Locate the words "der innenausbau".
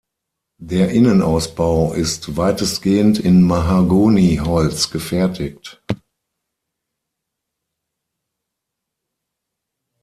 0.57-1.93